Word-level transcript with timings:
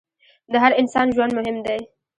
د 0.51 0.53
هر 0.63 0.71
انسان 0.81 1.07
ژوند 1.15 1.31
مهم 1.39 1.57
دی. 1.65 1.79